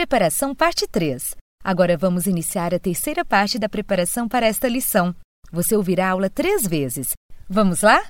[0.00, 1.36] Preparação Parte 3.
[1.62, 5.14] Agora vamos iniciar a terceira parte da preparação para esta lição.
[5.52, 7.12] Você ouvirá a aula três vezes.
[7.46, 8.00] Vamos lá?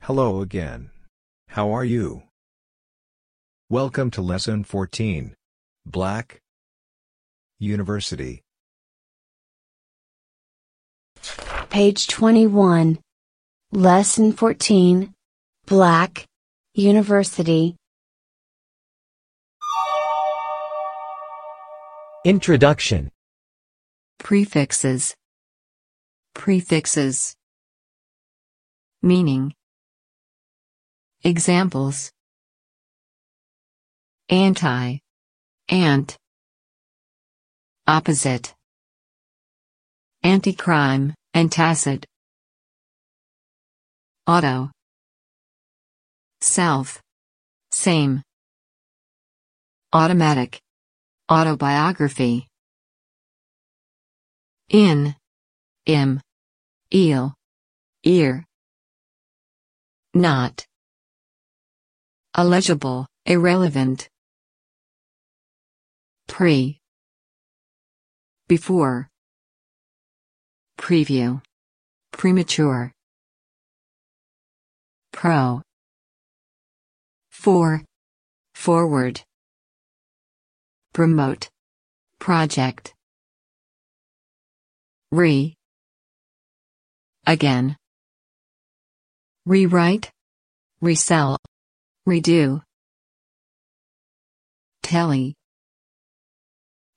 [0.00, 0.90] Hello again.
[1.54, 2.22] How are you?
[3.70, 5.34] Welcome to Lesson 14.
[5.84, 6.38] Black
[7.60, 8.40] University.
[11.68, 12.96] Page 21.
[13.70, 15.10] Lesson 14.
[15.66, 16.24] Black
[16.74, 17.76] University.
[22.24, 23.10] Introduction
[24.20, 25.12] Prefixes.
[26.34, 27.34] Prefixes.
[29.02, 29.52] Meaning.
[31.24, 32.12] Examples.
[34.28, 34.98] Anti.
[35.68, 36.16] Ant.
[37.88, 38.54] Opposite.
[40.22, 42.04] Anti-crime, antacid.
[44.28, 44.70] Auto.
[46.40, 47.02] Self.
[47.72, 48.22] Same.
[49.92, 50.61] Automatic.
[51.32, 52.46] Autobiography.
[54.68, 55.16] In.
[55.86, 56.20] Im.
[56.92, 57.32] Eel.
[58.04, 58.44] Ear.
[60.12, 60.66] Not.
[62.36, 64.10] Illegible, irrelevant.
[66.28, 66.78] Pre.
[68.46, 69.08] Before.
[70.76, 71.40] Preview.
[72.12, 72.92] Premature.
[75.14, 75.62] Pro.
[77.30, 77.80] For.
[78.54, 79.22] Forward.
[80.92, 81.48] Promote.
[82.18, 82.94] Project.
[85.10, 85.54] Re.
[87.26, 87.76] Again.
[89.46, 90.10] Rewrite.
[90.82, 91.38] Resell.
[92.06, 92.62] Redo.
[94.82, 95.34] Telly.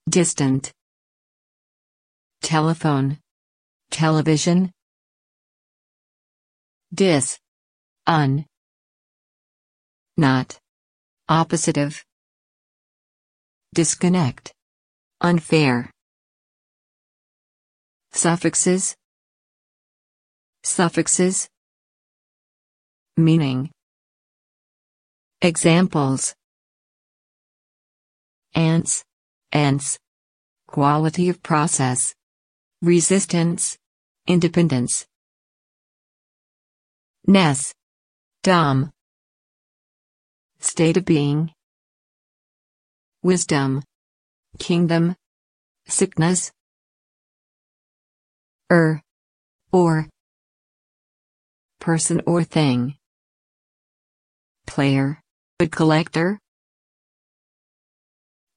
[0.10, 0.74] Distant.
[2.42, 3.18] Telephone.
[3.92, 4.72] Television.
[6.94, 7.40] Dis.
[8.06, 8.46] Un.
[10.18, 10.60] Not.
[11.30, 12.04] Oppositive.
[13.76, 14.54] Disconnect.
[15.20, 15.92] Unfair.
[18.14, 18.96] Suffixes.
[20.64, 21.50] Suffixes.
[23.18, 23.70] Meaning.
[25.42, 26.34] Examples.
[28.56, 29.04] Ants.
[29.52, 30.00] Ants.
[30.68, 32.16] Quality of process.
[32.82, 33.78] Resistance.
[34.26, 35.06] Independence.
[37.28, 37.74] Ness.
[38.42, 38.94] Dom.
[40.62, 41.55] State of being.
[43.26, 43.82] Wisdom.
[44.60, 45.16] Kingdom.
[45.88, 46.52] Sickness.
[48.72, 49.02] Er.
[49.72, 50.08] Or.
[51.80, 52.98] Person or thing.
[54.68, 55.20] Player.
[55.60, 56.38] Good collector.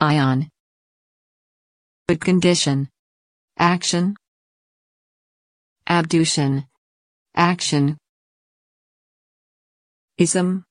[0.02, 0.50] Ion.
[2.06, 2.90] Good condition.
[3.58, 4.16] Action.
[5.86, 6.66] Abduction.
[7.34, 7.96] Action.
[10.18, 10.66] Ism.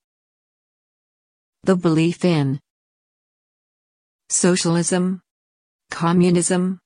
[1.64, 2.60] The belief in.
[4.30, 5.20] Socialism.
[5.90, 6.78] Communism.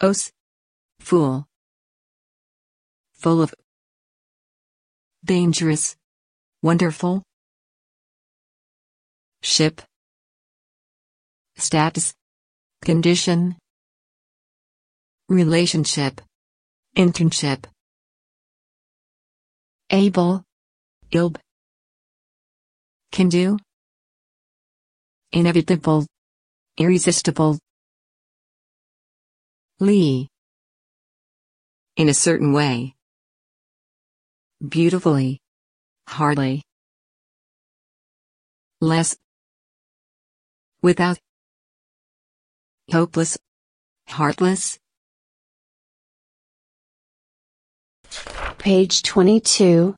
[0.00, 0.32] Os.
[0.98, 1.46] Fool.
[3.14, 3.54] Full of.
[5.24, 5.94] Dangerous.
[6.62, 7.22] Wonderful.
[9.42, 9.80] Ship.
[11.56, 12.12] Status.
[12.82, 13.56] Condition.
[15.28, 16.20] Relationship.
[16.96, 17.66] Internship.
[19.90, 20.42] Able.
[21.12, 21.36] Ilb.
[23.12, 23.58] Can do.
[25.32, 26.06] Inevitable.
[26.76, 27.56] Irresistible.
[29.78, 30.28] Lee.
[31.96, 32.94] In a certain way.
[34.66, 35.38] Beautifully.
[36.08, 36.62] Hardly.
[38.80, 39.16] Less.
[40.82, 41.18] Without.
[42.90, 43.38] Hopeless.
[44.08, 44.80] Heartless.
[48.58, 49.94] Page 22.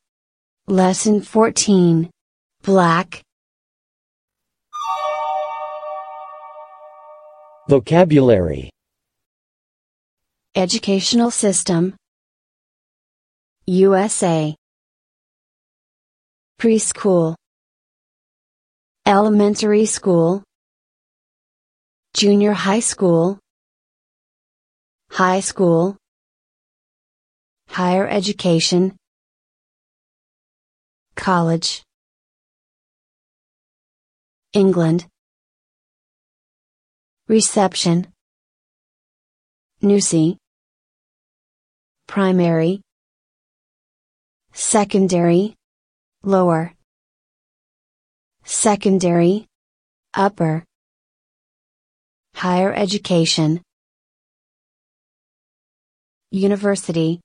[0.66, 2.10] Lesson 14.
[2.62, 3.22] Black.
[7.72, 8.68] Vocabulary
[10.54, 11.94] Educational System.
[13.64, 14.54] USA.
[16.60, 17.34] Preschool.
[19.06, 20.42] Elementary school.
[22.12, 23.38] Junior high school.
[25.10, 25.96] High school.
[27.68, 28.98] Higher education.
[31.16, 31.82] College.
[34.52, 35.06] England.
[37.32, 38.08] Reception.
[39.82, 40.37] Nusi.
[42.06, 42.82] Primary.
[44.52, 45.55] Secondary.
[46.25, 46.75] Lower.
[48.44, 49.46] Secondary.
[50.12, 50.62] Upper.
[52.34, 53.62] Higher education.
[56.32, 57.19] University.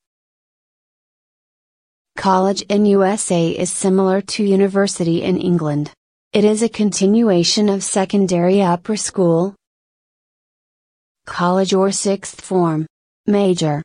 [2.15, 5.91] College in USA is similar to university in England.
[6.31, 9.53] It is a continuation of secondary upper school,
[11.27, 12.87] college or sixth form.
[13.27, 13.83] Major.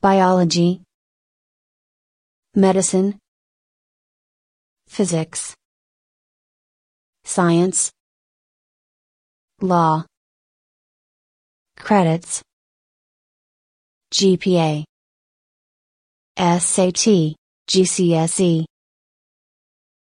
[0.00, 0.80] Biology.
[2.54, 3.18] Medicine.
[4.88, 5.54] Physics.
[7.24, 7.90] Science.
[9.60, 10.06] Law.
[11.76, 12.42] Credits.
[14.12, 14.84] GPA
[16.38, 17.34] SAT,
[17.68, 18.64] GCSE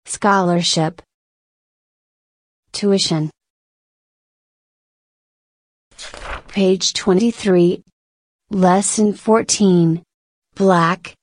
[0.06, 1.02] Scholarship.
[2.72, 3.30] Tuition
[6.52, 7.82] Page 23
[8.50, 10.04] Lesson 14
[10.56, 11.16] Black.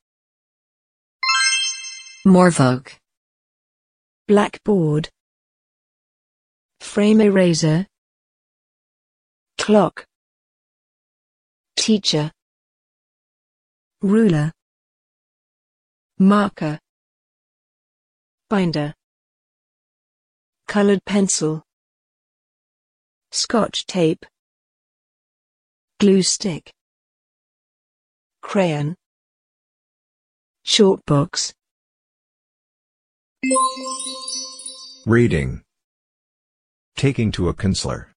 [2.26, 2.96] Morvoke.
[4.26, 5.10] blackboard.
[6.80, 7.86] Frame eraser.
[9.58, 10.06] Clock.
[11.76, 12.32] Teacher.
[14.00, 14.50] Ruler.
[16.18, 16.78] Marker.
[18.48, 18.94] Binder.
[20.66, 21.62] Colored pencil.
[23.30, 24.24] Scotch tape
[26.00, 26.70] glue stick
[28.40, 28.94] crayon
[30.62, 31.52] short box
[35.06, 35.62] Reading.
[36.96, 38.12] Taking to a counselor.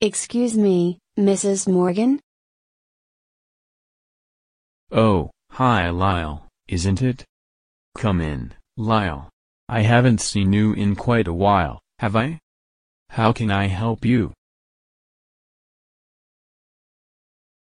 [0.00, 1.66] Excuse me, Mrs.
[1.66, 2.20] Morgan?
[4.92, 7.24] Oh, hi Lyle, isn't it?
[7.96, 9.28] Come in, Lyle.
[9.68, 12.38] I haven't seen you in quite a while, have I?
[13.10, 14.32] How can I help you?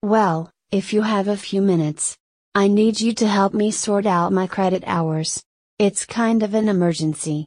[0.05, 2.15] Well, if you have a few minutes,
[2.55, 5.43] I need you to help me sort out my credit hours.
[5.79, 7.47] It's kind of an emergency.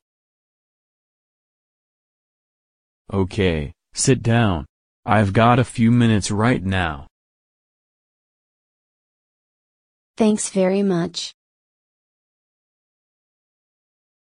[3.13, 4.65] Okay, sit down.
[5.05, 7.05] I've got a few minutes right now.
[10.17, 11.33] Thanks very much.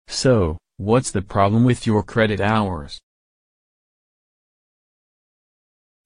[0.08, 2.98] So, what's the problem with your credit hours?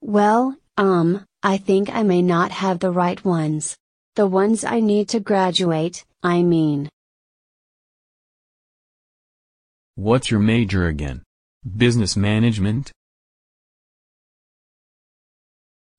[0.03, 3.75] Well, um, I think I may not have the right ones.
[4.15, 6.91] The ones I need to graduate, I mean.
[9.95, 11.23] What's your major again?
[11.77, 12.93] Business management?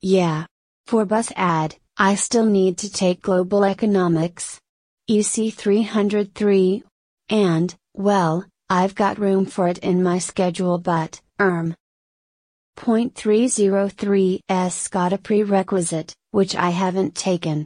[0.02, 0.46] Yeah.
[0.86, 4.60] For bus ad, I still need to take global economics.
[5.08, 6.84] EC 303.
[7.30, 11.76] And, well, I've got room for it in my schedule but, erm.
[12.76, 17.66] Point 303's got a prerequisite, which I haven't taken.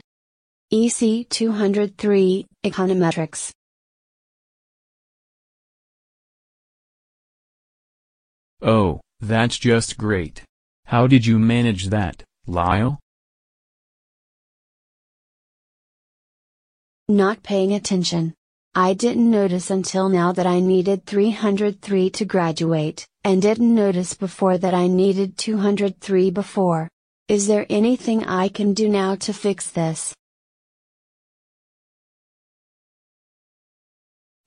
[0.70, 3.52] EC 203, Econometrics.
[8.60, 10.42] Oh, that's just great.
[10.86, 12.98] How did you manage that, Lyle?
[17.08, 18.34] Not paying attention.
[18.74, 24.56] I didn't notice until now that I needed 303 to graduate, and didn't notice before
[24.56, 26.88] that I needed 203 before.
[27.26, 30.14] Is there anything I can do now to fix this?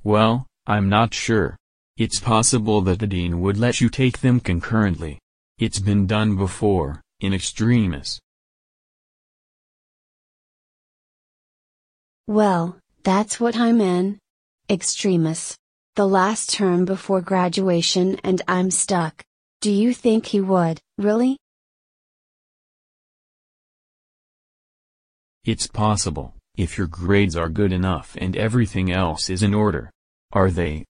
[0.01, 1.57] Well, I'm not sure.
[1.97, 5.19] It's possible that the dean would let you take them concurrently.
[5.57, 8.17] It's been done before, in extremis.
[12.27, 14.19] Well, that's what I'm in.
[14.69, 15.58] Extremis.
[15.99, 19.21] The last term before graduation and I'm stuck.
[19.59, 21.35] Do you think he would, really?
[25.43, 29.91] It's possible, if your grades are good enough and everything else is in order.
[30.31, 30.85] Are they?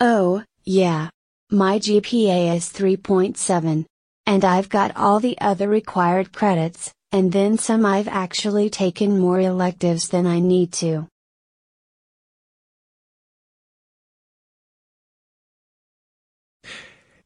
[0.00, 1.10] Oh, yeah.
[1.52, 3.84] My GPA is 3.7.
[4.26, 9.40] And I've got all the other required credits, and then some I've actually taken more
[9.40, 11.08] electives than I need to.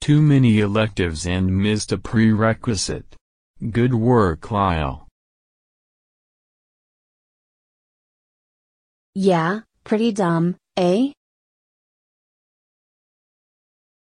[0.01, 3.17] Too many electives and missed a prerequisite.
[3.71, 5.07] Good work Lyle.
[9.15, 11.13] Yeah, pretty dumb, eh?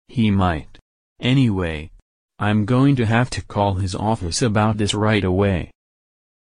[0.07, 0.79] He might.
[1.21, 1.91] Anyway,
[2.39, 5.71] I'm going to have to call his office about this right away.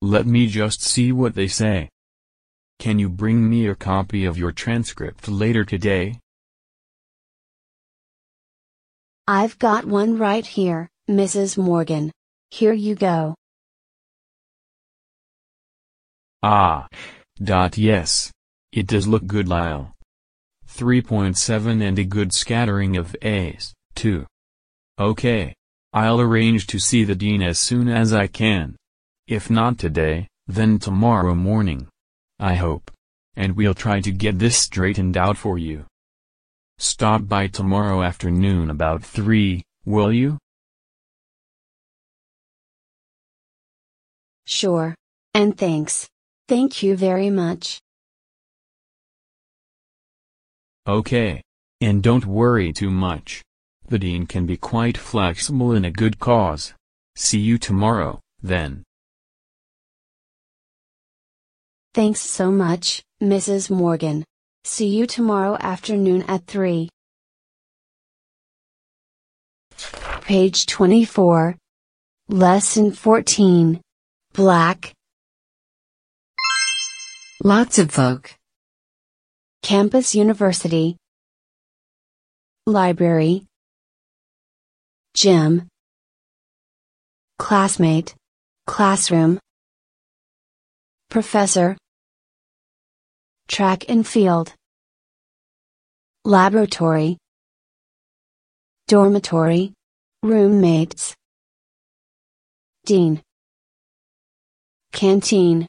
[0.03, 1.89] Let me just see what they say.
[2.81, 6.19] Can you bring me a copy of your transcript later today?
[9.27, 11.59] I've got one right here, Mrs.
[11.59, 12.11] Morgan.
[12.51, 13.35] Here you go.
[16.43, 16.87] Ah.
[17.43, 18.33] Dot yes.
[18.73, 19.95] It does look good Lyle.
[20.69, 24.27] 3.7 and a good scattering of A's, too.
[24.99, 25.55] Okay.
[26.01, 28.77] I'll arrange to see the dean as soon as I can.
[29.27, 31.81] If not today, then tomorrow morning.
[32.39, 32.87] I hope.
[33.39, 35.87] and we'll try to get this straightened out for you.
[36.79, 40.39] Stop by tomorrow afternoon about 3, will you?
[44.45, 44.93] Sure.
[45.35, 46.09] And thanks.
[46.49, 47.79] Thank you very much.
[50.89, 51.43] Okay.
[51.81, 53.43] And don't worry too much.
[53.89, 56.75] The dean can be quite flexible in a good cause.
[57.17, 58.85] See you tomorrow, then.
[61.95, 63.71] Thanks so much, Mrs.
[63.71, 64.25] Morgan.
[64.65, 66.91] See you tomorrow afternoon at 3.
[70.21, 71.57] Page 24.
[72.29, 73.81] Lesson 14.
[74.35, 74.93] Black.
[77.43, 78.35] Lots of folk.
[79.63, 80.99] Campus University.
[82.67, 83.48] Library.
[85.15, 85.69] Gym.
[87.39, 88.15] Classmate.
[88.67, 89.41] Classroom.
[91.11, 91.77] Professor.
[93.49, 94.53] Track and field.
[96.25, 97.17] Laboratory.
[98.87, 99.73] Dormitory.
[100.23, 101.15] Roommates.
[102.85, 103.23] Dean.
[104.93, 105.67] Canteen.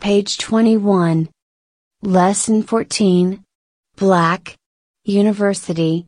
[0.00, 1.28] Page 21.
[2.02, 3.43] Lesson 14.
[3.96, 4.56] Black.
[5.04, 6.04] University.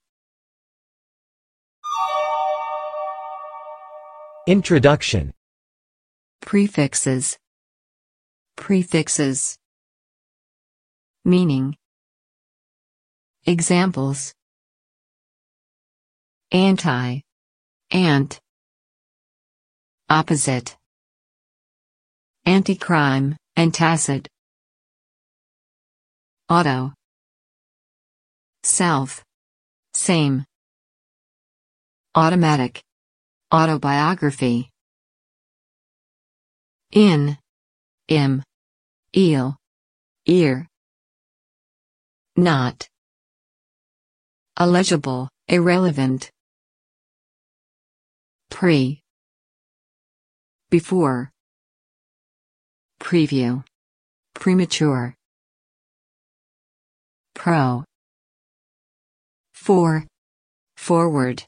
[4.49, 5.31] Introduction
[6.41, 7.37] Prefixes.
[8.57, 9.57] Prefixes.
[11.25, 11.77] Meaning.
[13.47, 14.33] Examples.
[16.51, 17.21] Anti.
[17.93, 18.41] Ant.
[20.11, 20.77] Opposite.
[22.45, 24.27] Anti-crime, antacid.
[26.49, 26.96] Auto.
[28.67, 29.23] Self.
[29.95, 30.45] Same.
[32.17, 32.83] Automatic.
[33.53, 34.71] Autobiography.
[36.91, 37.39] In.
[38.09, 38.43] Im.
[39.17, 39.57] Eel.
[40.27, 40.67] Ear.
[42.37, 42.89] Not.
[44.59, 46.29] Illegible, irrelevant.
[48.51, 49.01] Pre.
[50.71, 51.31] Before.
[52.99, 53.63] Preview.
[54.35, 55.15] Premature.
[57.35, 57.85] Pro.
[59.67, 60.07] For.
[60.77, 61.43] Forward.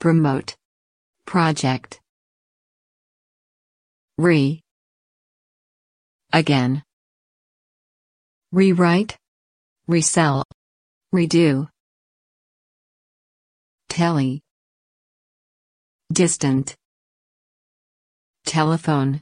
[0.00, 0.56] Promote.
[1.24, 2.00] Project.
[4.18, 4.60] Re.
[6.32, 6.82] Again.
[8.50, 9.16] Rewrite.
[9.86, 10.42] Resell.
[11.14, 11.68] Redo.
[13.88, 14.42] Telly.
[16.12, 16.74] Distant.
[18.44, 19.20] Telephone.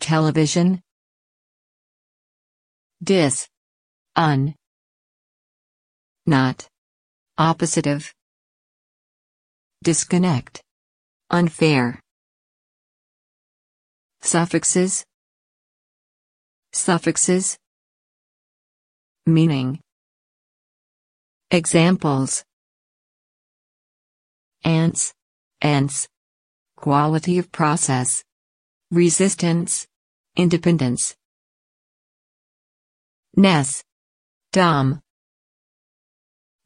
[0.00, 0.80] Television.
[3.04, 3.46] Dis.
[4.16, 4.54] Un.
[6.28, 6.66] Not.
[7.38, 8.10] Oppositive.
[9.84, 10.60] Disconnect.
[11.30, 12.00] Unfair.
[14.22, 15.04] Suffixes.
[16.72, 17.56] Suffixes.
[19.24, 19.78] Meaning.
[21.52, 22.42] Examples.
[24.64, 25.14] Ants.
[25.62, 26.08] Ants.
[26.76, 28.24] Quality of process.
[28.90, 29.86] Resistance.
[30.36, 31.14] Independence.
[33.36, 33.84] Ness.
[34.52, 35.00] Dom.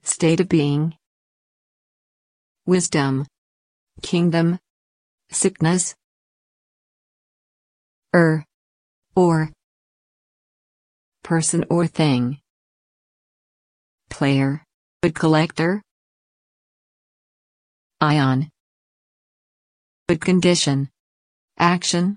[0.02, 0.94] State of being.
[2.66, 3.26] Wisdom.
[4.02, 4.58] Kingdom.
[5.30, 5.94] Sickness.
[8.14, 8.44] Er.
[9.14, 9.50] Or.
[11.22, 12.38] Person or thing.
[14.08, 14.64] Player.
[15.02, 15.82] But collector.
[18.00, 18.50] Ion.
[20.08, 20.88] But condition.
[21.58, 22.16] Action.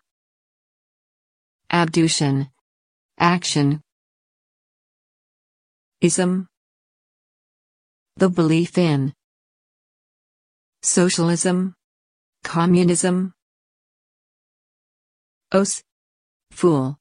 [1.70, 2.48] Abduction.
[3.20, 3.82] Action.
[6.02, 6.48] Ism.
[8.15, 9.12] The belief in.
[10.84, 11.74] Socialism.
[12.43, 13.34] Communism.
[15.51, 15.82] Os.
[16.51, 16.98] Fool.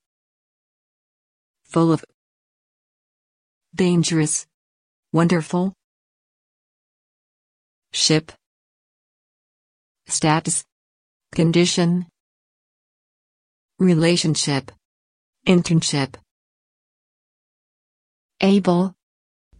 [1.64, 2.04] Full of.
[3.74, 4.46] Dangerous.
[5.12, 5.74] Wonderful.
[7.92, 8.32] Ship.
[10.06, 10.64] Status.
[11.34, 12.06] Condition.
[13.78, 14.72] Relationship.
[15.46, 16.14] Internship.
[18.40, 18.94] Able.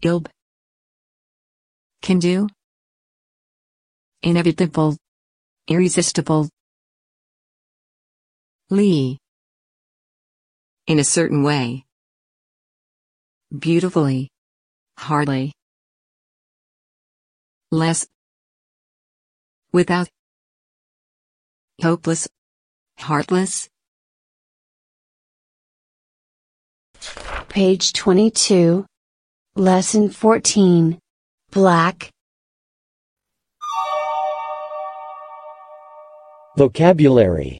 [0.03, 0.29] Ilb.
[2.03, 2.49] Can do.
[4.25, 4.97] Inevitable.
[5.69, 6.49] Irresistible.
[8.71, 9.19] Lee.
[10.89, 11.85] In a certain way.
[13.57, 14.31] Beautifully.
[14.99, 15.53] Hardly.
[17.71, 18.05] Less.
[19.73, 20.09] Without.
[21.81, 22.27] Hopeless.
[22.99, 23.69] Heartless.
[27.49, 28.87] Page 22.
[29.55, 31.02] Lesson 14.
[31.53, 32.09] Black.
[36.57, 37.59] Vocabulary.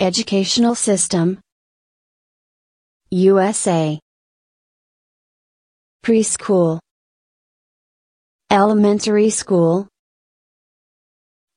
[0.00, 1.38] Educational system.
[3.10, 3.98] USA
[6.02, 6.78] Preschool.
[8.50, 9.86] Elementary school.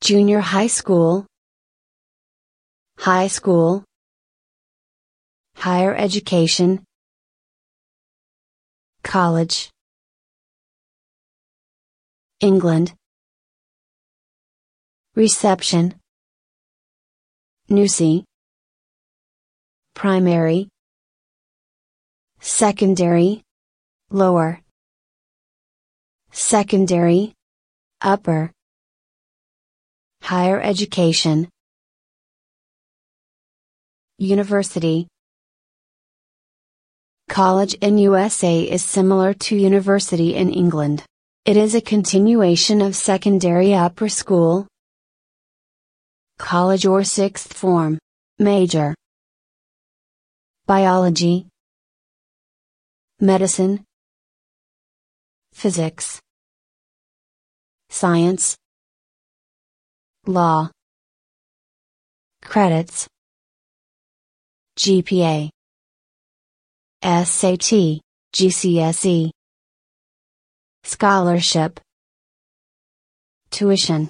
[0.01, 1.25] Junior high school.
[2.97, 3.85] High school.
[5.55, 6.83] Higher education.
[9.03, 9.69] College
[12.41, 12.93] England.
[15.13, 15.93] Reception.
[17.69, 18.23] NUSI
[19.93, 20.67] Primary.
[22.39, 23.43] Secondary.
[24.09, 24.59] Lower.
[26.31, 27.33] Secondary.
[28.01, 28.51] Upper.
[30.23, 31.47] Higher education.
[34.17, 35.07] University.
[37.29, 41.03] College in USA is similar to university in England.
[41.43, 44.67] It is a continuation of secondary upper school,
[46.37, 47.97] college or sixth form,
[48.37, 48.93] major,
[50.67, 51.47] biology,
[53.19, 53.83] medicine,
[55.51, 56.19] physics,
[57.89, 58.55] science,
[60.27, 60.69] law,
[62.43, 63.07] credits,
[64.77, 65.49] GPA,
[67.01, 67.99] SAT,
[68.31, 69.31] GCSE,
[70.83, 71.79] scholarship,
[73.49, 74.09] tuition.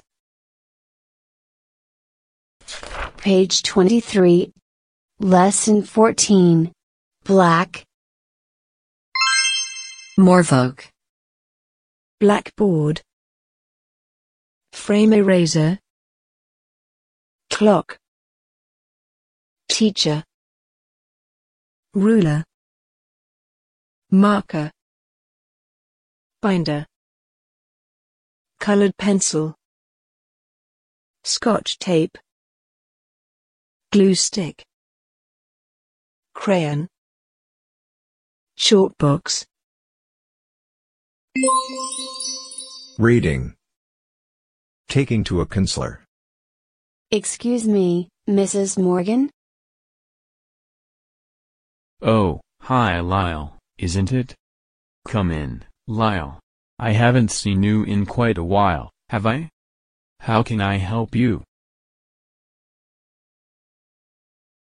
[3.18, 4.52] Page 23.
[5.20, 6.72] Lesson 14.
[7.24, 7.84] Black.
[10.18, 10.88] Morvoke.
[12.18, 13.00] Blackboard.
[14.72, 15.78] Frame eraser.
[17.50, 17.98] Clock.
[19.68, 20.24] Teacher.
[21.94, 22.44] Ruler.
[24.10, 24.70] Marker.
[26.42, 26.84] Binder.
[28.58, 29.54] Colored pencil.
[31.22, 32.18] Scotch tape.
[33.92, 34.64] Glue stick.
[36.34, 36.88] Crayon.
[38.56, 39.46] Short box.
[42.98, 43.54] Reading.
[44.88, 46.02] Taking to a counselor.
[47.12, 48.82] Excuse me, Mrs.
[48.82, 49.30] Morgan?
[52.00, 54.34] Oh, hi Lyle, isn't it?
[55.06, 56.38] Come in, Lyle.
[56.78, 59.50] I haven't seen you in quite a while, have I?
[60.20, 61.42] How can I help you?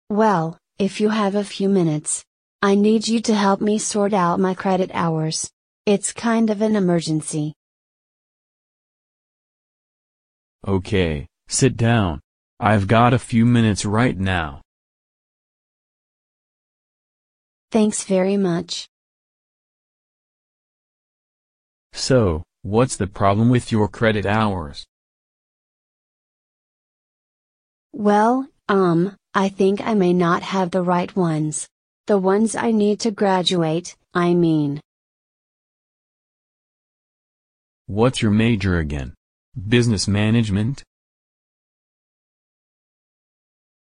[0.10, 2.24] Well, if you have a few minutes.
[2.62, 5.52] I need you to help me sort out my credit hours.
[5.86, 7.54] It's kind of an emergency.
[10.66, 12.22] Okay, sit down.
[12.60, 14.62] I've got a few minutes right now.
[17.70, 18.88] Thanks very much.
[21.94, 24.86] So, what's the problem with your credit hours?
[27.94, 31.68] Well, um, I think I may not have the right ones.
[32.08, 34.82] The ones I need to graduate, I mean.
[37.86, 39.14] What's your major again?
[39.56, 40.84] Business management?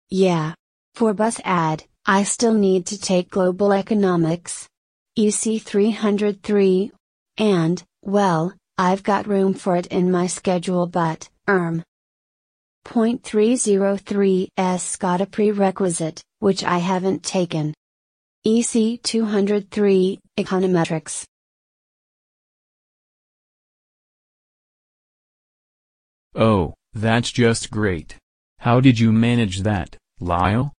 [0.09, 0.53] Yeah.
[0.93, 4.67] For bus ad, I still need to take global economics.
[5.15, 6.91] EC 303.
[7.37, 11.83] And, well, I've got room for it in my schedule but, erm.
[12.83, 17.73] Point 303's got a prerequisite, which I haven't taken.
[18.43, 21.25] EC 203, Econometrics.
[26.33, 28.15] Oh, that's just great.
[28.59, 30.73] How did you manage that, Lyle?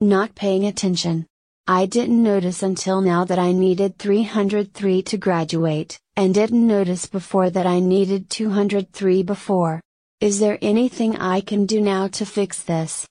[0.00, 1.26] Not paying attention.
[1.66, 7.50] I didn't notice until now that I needed 303 to graduate, and didn't notice before
[7.50, 9.80] that I needed 203 before.
[10.20, 13.06] Is there anything I can do now to fix this?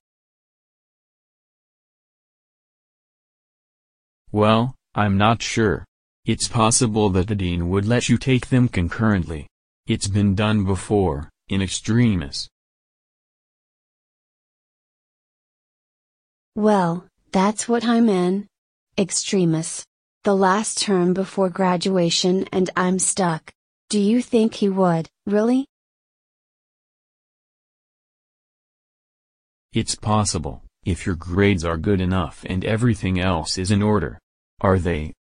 [4.32, 5.86] Well, I'm not sure.
[6.26, 9.48] It's possible that the dean would let you take them concurrently.
[9.88, 12.48] It's been done before, in extremis.
[16.56, 18.48] Well, that's what I'm in.
[18.98, 19.86] Extremis.
[20.24, 23.52] The last term before graduation and I'm stuck.
[23.90, 25.66] Do you think he would, really?
[29.72, 34.20] It's possible, if your grades are good enough and everything else is in order.
[34.62, 35.14] Are they?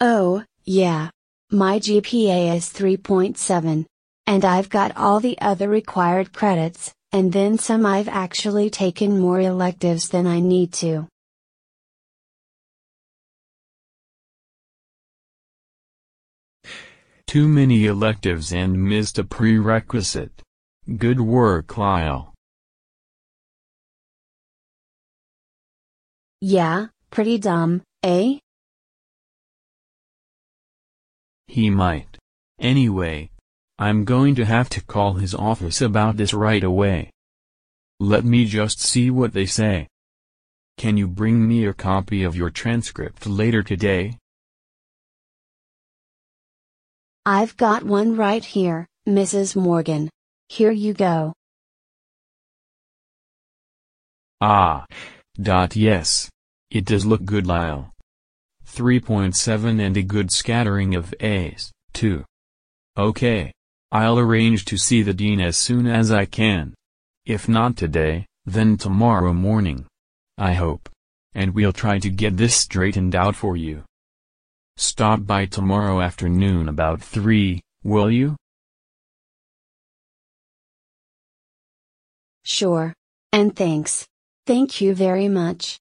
[0.00, 1.10] Oh, yeah.
[1.50, 3.86] My GPA is 3.7.
[4.26, 9.40] And I've got all the other required credits, and then some I've actually taken more
[9.40, 11.08] electives than I need to.
[17.26, 20.42] Too many electives and missed a prerequisite.
[20.96, 22.32] Good work Lyle.
[26.40, 28.38] Yeah, pretty dumb, eh?
[31.48, 32.16] He might.
[32.60, 33.30] Anyway,
[33.80, 37.12] I'm going to have to call his office about this right away.
[38.00, 39.86] Let me just see what they say.
[40.76, 44.18] Can you bring me a copy of your transcript later today?
[47.24, 49.54] I've got one right here, Mrs.
[49.54, 50.10] Morgan.
[50.48, 51.34] Here you go.
[54.40, 54.86] Ah.
[55.40, 56.28] Dot yes.
[56.70, 57.92] It does look good Lyle.
[58.66, 62.24] 3.7 and a good scattering of A's, too.
[62.96, 63.52] Okay.
[63.90, 66.74] I'll arrange to see the dean as soon as I can.
[67.24, 69.86] If not today, then tomorrow morning.
[70.36, 70.88] I hope.
[71.34, 73.84] And we'll try to get this straightened out for you.
[74.76, 78.36] Stop by tomorrow afternoon about 3, will you?
[82.44, 82.94] Sure.
[83.32, 84.06] And thanks.
[84.46, 85.78] Thank you very much.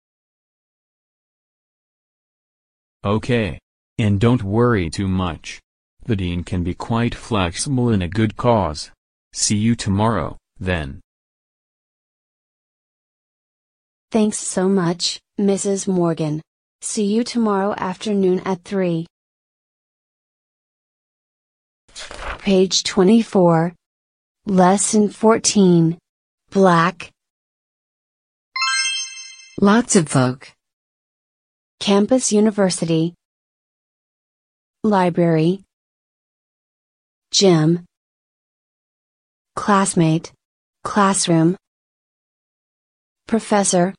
[3.06, 3.60] Okay.
[3.98, 5.62] And don't worry too much.
[6.08, 8.92] The dean can be quite flexible in a good cause.
[9.34, 11.02] See you tomorrow, then.
[14.10, 15.86] Thanks so much, Mrs.
[15.86, 16.42] Morgan.
[16.82, 19.06] See you tomorrow afternoon at 3.
[22.40, 23.74] Page 24.
[24.46, 25.98] Lesson 14.
[26.52, 27.12] Black.
[29.60, 30.54] Lots of folk.
[31.82, 33.14] Campus University.
[34.86, 35.67] Library.
[37.32, 37.86] Gym.
[39.56, 40.32] Classmate.
[40.84, 41.58] Classroom.
[43.28, 43.94] Professor.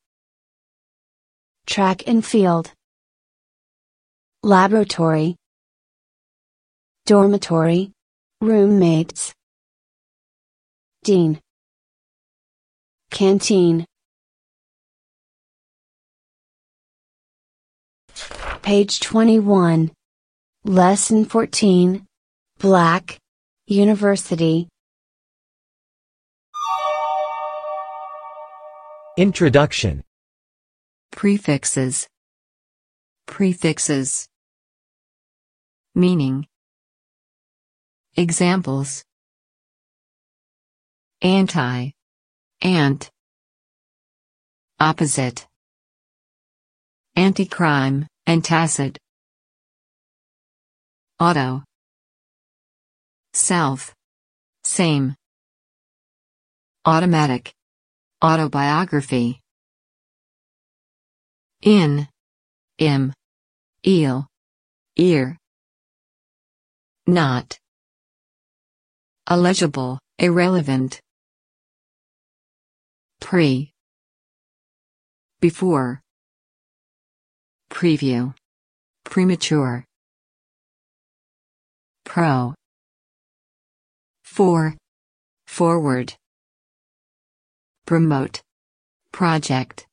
[1.67, 2.73] Track and field.
[4.43, 5.37] Laboratory.
[7.05, 7.93] Dormitory.
[8.41, 9.35] Roommates.
[11.05, 11.39] Dean.
[13.11, 13.85] Canteen.
[18.63, 19.91] Page 21.
[20.65, 22.08] Lesson 14.
[22.59, 23.21] Black.
[23.69, 24.67] University.
[29.17, 30.03] Introduction
[31.13, 32.09] Prefixes.
[33.27, 34.27] Prefixes.
[35.95, 36.47] Meaning.
[38.17, 39.05] Examples.
[41.23, 41.93] Anti.
[42.63, 43.09] Ant.
[44.81, 45.47] Opposite.
[47.15, 48.97] Anti-crime, antacid.
[51.21, 51.68] Auto.
[53.39, 53.95] Self.
[54.65, 55.15] Same.
[56.85, 57.53] Automatic.
[58.21, 59.41] Autobiography.
[61.63, 62.09] In.
[62.79, 63.13] Im.
[63.87, 64.27] Eel.
[64.97, 65.37] Ear.
[67.07, 67.57] Not.
[69.31, 71.01] Illegible, irrelevant.
[73.21, 73.71] Pre.
[75.41, 76.01] Before.
[77.71, 78.35] Preview.
[79.05, 79.85] Premature.
[82.05, 82.58] Pro.
[84.31, 84.77] For.
[85.49, 86.15] Forward.
[87.87, 88.41] Promote.
[89.11, 89.87] Project.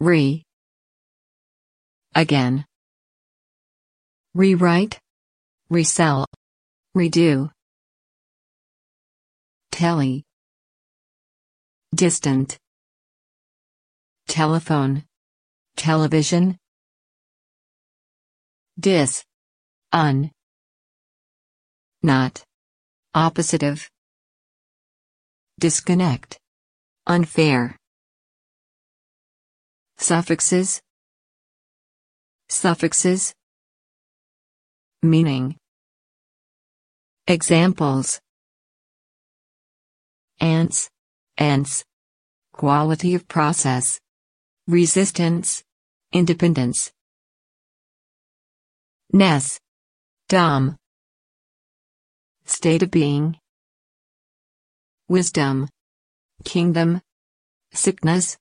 [0.00, 0.42] Re.
[2.16, 2.64] Again.
[4.34, 4.98] Rewrite.
[5.70, 6.26] Resell.
[6.96, 7.50] Redo.
[9.70, 10.24] Telly.
[11.94, 12.58] Distant.
[14.26, 15.04] Telephone.
[15.76, 16.58] Television.
[18.80, 19.22] Dis.
[19.92, 20.33] Un.
[22.04, 22.44] Not.
[23.14, 23.88] Opposite of.
[25.58, 26.36] Disconnect.
[27.06, 27.78] Unfair.
[29.96, 30.82] Suffixes.
[32.50, 33.32] Suffixes.
[35.02, 35.56] Meaning.
[37.26, 38.20] Examples.
[40.40, 40.90] Ants.
[41.38, 41.84] Ants.
[42.52, 43.98] Quality of process.
[44.68, 45.64] Resistance.
[46.12, 46.92] Independence.
[49.10, 49.58] Ness.
[50.28, 50.76] Dom.
[52.46, 53.38] State of being.
[55.08, 55.68] Wisdom.
[56.44, 57.00] Kingdom.
[57.72, 58.36] Sickness.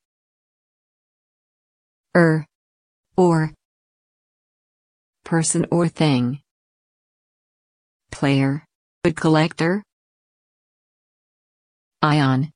[2.15, 2.45] Er.
[3.15, 3.53] Or.
[5.23, 6.41] Person or thing.
[8.11, 8.65] Player.
[9.03, 9.83] But collector.
[12.01, 12.51] Ion.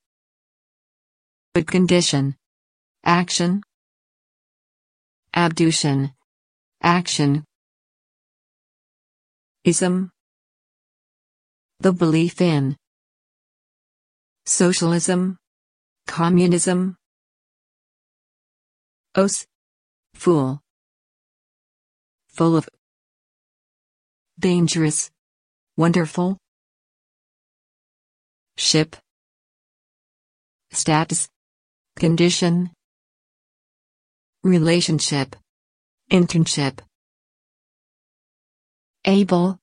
[1.54, 2.36] But condition.
[3.04, 3.62] Action.
[5.34, 6.12] Abduction.
[6.82, 7.44] Action.
[9.64, 10.10] Ism.
[11.80, 12.76] The belief in.
[14.46, 15.36] Socialism.
[16.06, 16.96] Communism.
[19.14, 19.46] Os.
[20.14, 20.60] Fool.
[22.28, 22.68] Full of.
[24.38, 25.10] dangerous,
[25.76, 26.38] wonderful,
[28.56, 28.94] ship,
[30.70, 31.28] status,
[31.96, 32.70] condition,
[34.44, 35.34] relationship,
[36.10, 36.78] internship,
[39.04, 39.58] able,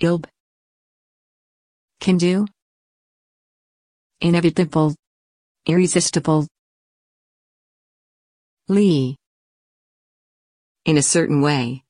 [0.00, 0.26] ilb,
[2.02, 2.46] can do,
[4.20, 4.94] inevitable,
[5.66, 6.48] irresistible,
[8.68, 9.16] Lee.
[10.84, 11.84] In a certain way.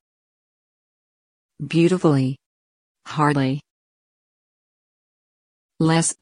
[1.66, 2.37] Beautifully.
[3.07, 3.62] Hardly.
[5.81, 6.14] Less.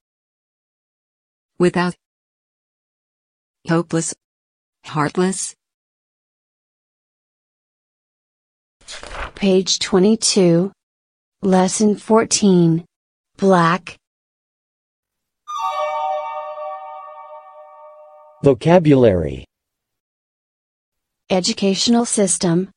[1.58, 1.96] Without.
[3.68, 4.14] Hopeless.
[4.84, 5.54] Heartless.
[9.34, 10.70] Page 22.
[11.42, 12.84] Lesson 14.
[13.40, 13.96] Black.
[18.44, 19.46] Vocabulary.
[21.30, 22.68] Educational System.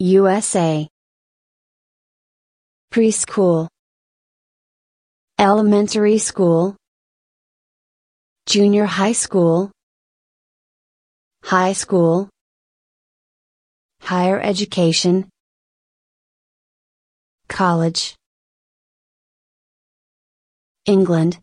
[0.00, 0.88] USA
[2.92, 3.68] Preschool.
[5.38, 6.74] Elementary School.
[8.46, 9.70] Junior High School.
[11.44, 12.28] High School.
[14.02, 15.28] Higher Education.
[17.48, 18.16] College
[20.88, 21.38] England.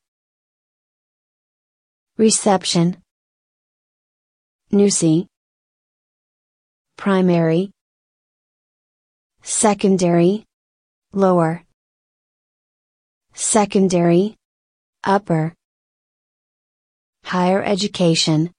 [2.17, 2.97] Reception.
[4.71, 5.27] Newsy
[6.97, 7.71] primary,
[9.41, 10.43] secondary,
[11.13, 11.63] lower,
[13.34, 14.36] secondary,
[15.03, 15.53] upper,
[17.23, 18.51] higher education,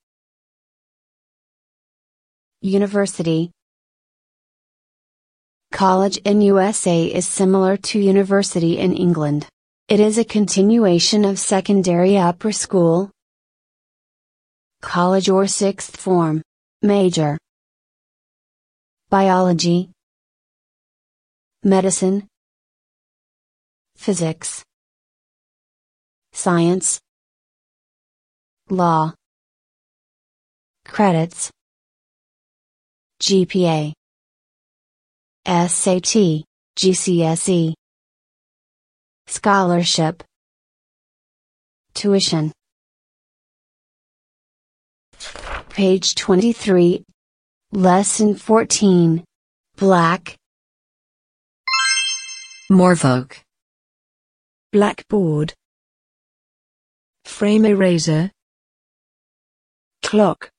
[2.61, 3.51] university.
[5.73, 9.47] College in USA is similar to university in England.
[9.89, 13.09] It is a continuation of secondary upper school,
[14.83, 16.43] college or sixth form,
[16.83, 17.39] major.
[19.11, 19.91] Biology,
[21.63, 22.27] medicine,
[23.95, 24.65] physics,
[26.33, 26.99] science,
[28.69, 29.15] law,
[30.85, 31.49] credits,
[33.23, 33.93] GPA,
[35.47, 36.43] SAT,
[36.77, 37.75] GCSE,
[39.27, 40.23] scholarship,
[41.95, 42.53] tuition.
[45.71, 47.05] Page 23
[47.73, 49.25] Lesson 14
[49.77, 50.37] Black.
[52.71, 53.43] Morvoke
[54.73, 55.55] Blackboard.
[57.25, 58.31] Frame eraser.
[60.03, 60.51] Clock.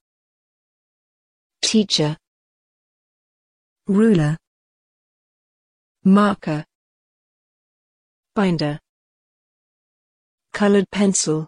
[1.62, 2.18] Teacher.
[3.88, 4.38] Ruler.
[6.04, 6.67] Marker
[8.38, 8.78] Binder
[10.54, 11.48] Colored pencil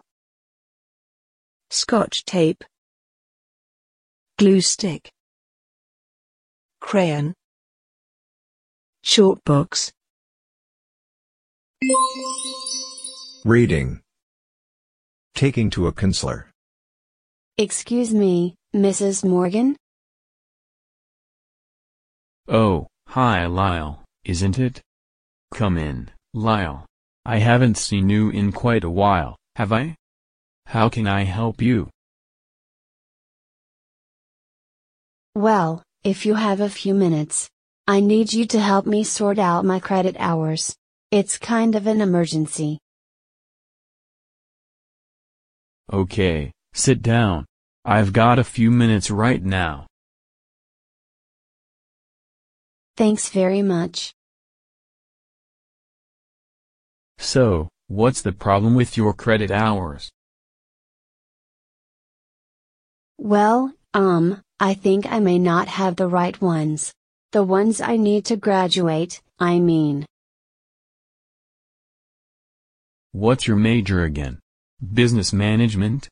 [1.70, 2.64] Scotch tape
[4.38, 5.08] Glue stick
[6.80, 7.32] crayon
[9.04, 9.92] chalk box
[13.44, 14.00] Reading.
[15.36, 16.50] Taking to a counselor.
[17.56, 19.24] Excuse me, Mrs.
[19.24, 19.76] Morgan?
[22.48, 24.82] Oh, hi Lyle, isn't it?
[25.54, 26.86] Come in, Lyle.
[27.24, 29.96] I haven't seen you in quite a while, have I?
[30.66, 31.88] How can I help you?
[35.34, 37.48] Well, if you have a few minutes,
[37.86, 40.76] I need you to help me sort out my credit hours.
[41.10, 42.78] It's kind of an emergency.
[45.92, 47.46] Okay, sit down.
[47.84, 49.86] I've got a few minutes right now.
[52.96, 54.12] Thanks very much.
[57.20, 60.10] So, what's the problem with your credit hours?
[63.18, 66.92] Well, um, I think I may not have the right ones.
[67.32, 70.06] The ones I need to graduate, I mean.
[73.12, 74.38] What's your major again?
[74.80, 76.08] Business management?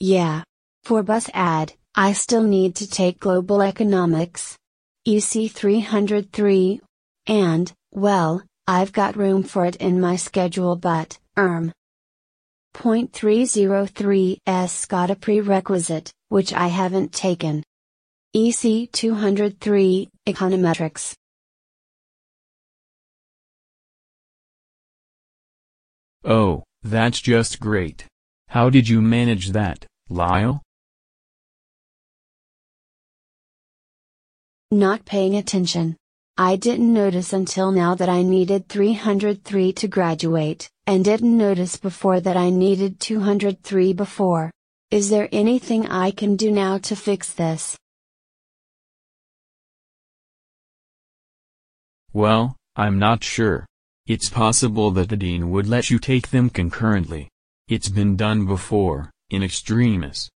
[0.00, 0.42] Yeah.
[0.82, 4.56] For bus ad, I still need to take global economics.
[5.06, 6.80] EC 303.
[7.28, 11.72] And, well, I've got room for it in my schedule but, erm,
[12.74, 17.62] Point 303's got a prerequisite, which I haven't taken.
[18.34, 21.14] EC 203, Econometrics.
[26.24, 28.06] Oh, that's just great.
[28.48, 30.62] How did you manage that, Lyle?
[34.70, 35.96] Not paying attention.
[36.38, 42.20] I didn't notice until now that I needed 303 to graduate, and didn't notice before
[42.20, 44.50] that I needed 203 before.
[44.90, 47.76] Is there anything I can do now to fix this?
[52.14, 53.66] Well, I'm not sure.
[54.06, 57.28] It's possible that the dean would let you take them concurrently.
[57.68, 60.30] It's been done before, in extremis.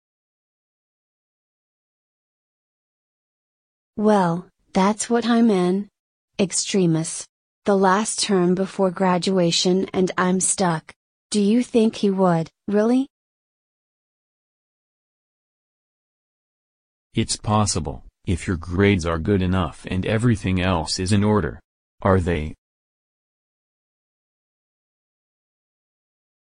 [3.96, 5.88] Well, that's what I'm in.
[6.38, 7.26] Extremis.
[7.64, 10.92] The last term before graduation and I'm stuck.
[11.30, 13.06] Do you think he would, really?
[17.14, 21.61] It's possible, if your grades are good enough and everything else is in order.
[22.00, 22.54] Are they?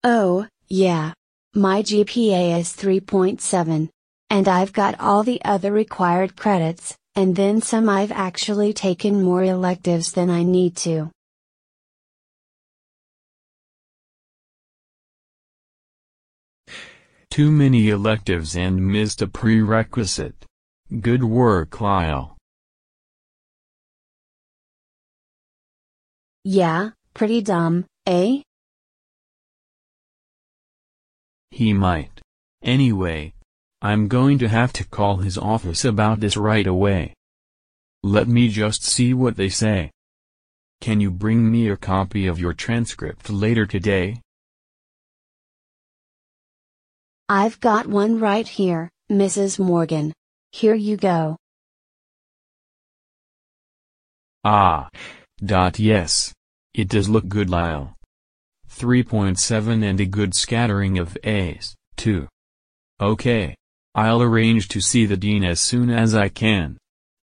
[0.03, 1.13] Oh, yeah.
[1.55, 3.89] My GPA is 3.7.
[4.29, 9.43] And I've got all the other required credits, and then some I've actually taken more
[9.43, 11.11] electives than I need to.
[17.29, 20.45] Too many electives and missed a prerequisite.
[21.01, 22.37] Good work Lyle.
[26.43, 28.41] Yeah, pretty dumb, eh?
[31.51, 32.19] He might.
[32.61, 33.33] Anyway,
[33.83, 37.13] I'm going to have to call his office about this right away.
[38.01, 39.91] Let me just see what they say.
[40.79, 44.21] Can you bring me a copy of your transcript later today?
[47.27, 49.59] I've got one right here, Mrs.
[49.59, 50.13] Morgan.
[50.53, 51.35] Here you go.
[54.45, 54.87] Ah.
[55.43, 56.33] Dot yes.
[56.73, 57.97] It does look good Lyle.
[58.69, 62.29] 3.7 and a good scattering of A's, too.
[63.01, 63.55] Okay.
[63.95, 66.77] I'll arrange to see the dean as soon as I can.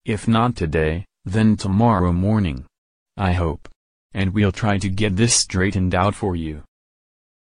[0.06, 2.66] If not today, then tomorrow morning.
[3.18, 3.68] I hope.
[4.14, 6.64] And we'll try to get this straightened out for you.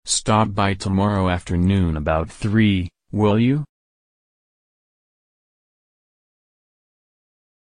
[0.04, 3.64] Stop by tomorrow afternoon about 3, will you?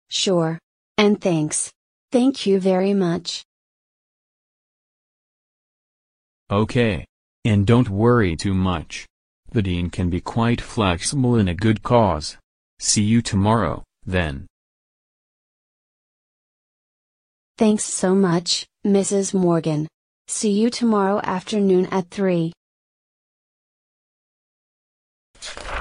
[0.09, 0.59] Sure.
[0.97, 1.71] And thanks.
[2.11, 3.43] Thank you very much.
[6.51, 7.05] Okay.
[7.43, 9.05] And don't worry too much.
[9.55, 12.35] The dean can be quite flexible in a good cause.
[12.77, 14.47] See you tomorrow, then.
[17.57, 19.33] Thanks so much, Mrs.
[19.33, 19.87] Morgan.
[20.27, 22.51] See you tomorrow afternoon at 3.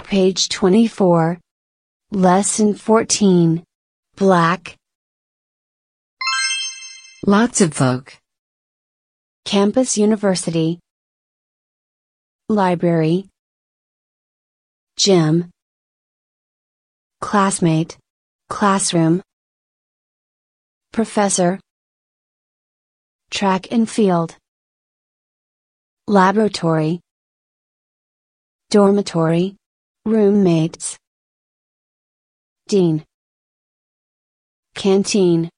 [0.05, 1.41] Page 24.
[2.13, 3.65] Lesson 14.
[4.15, 4.77] Black.
[7.27, 8.17] Lots of folk.
[9.45, 10.79] Campus University.
[12.49, 13.25] Library.
[14.97, 15.51] Gym.
[17.21, 17.99] Classmate.
[18.49, 19.23] Classroom.
[20.93, 21.59] Professor.
[23.31, 24.37] Track and field.
[26.07, 27.01] Laboratory.
[28.71, 29.57] Dormitory.
[30.07, 30.97] Roommates.
[32.69, 33.03] Dean.
[34.75, 35.49] Canteen.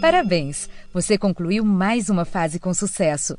[0.00, 0.68] Parabéns!
[0.92, 3.36] Você concluiu mais uma fase com sucesso.